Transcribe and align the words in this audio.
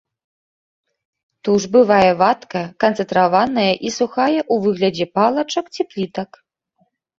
Туш 1.47 1.67
бывае 1.75 2.11
вадкая, 2.21 2.63
канцэнтраваная 2.85 3.67
і 3.89 3.93
сухая 3.99 4.41
ў 4.53 4.67
выглядзе 4.67 5.05
палачак 5.21 5.65
ці 5.77 5.81
плітак. 5.95 6.29